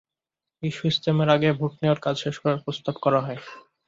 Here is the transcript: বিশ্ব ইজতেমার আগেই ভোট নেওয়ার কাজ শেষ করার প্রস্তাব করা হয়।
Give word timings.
বিশ্ব 0.63 0.81
ইজতেমার 0.89 1.29
আগেই 1.29 1.57
ভোট 1.59 1.73
নেওয়ার 1.81 1.99
কাজ 2.05 2.15
শেষ 2.23 2.35
করার 2.41 2.63
প্রস্তাব 2.65 2.95
করা 3.03 3.19
হয়। 3.25 3.39